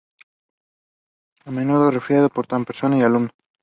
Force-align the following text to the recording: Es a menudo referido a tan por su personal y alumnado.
Es 1.41 1.45
a 1.45 1.51
menudo 1.51 1.91
referido 1.91 2.25
a 2.25 2.29
tan 2.29 2.31
por 2.31 2.43
su 2.45 2.65
personal 2.81 2.97
y 2.97 3.03
alumnado. 3.03 3.35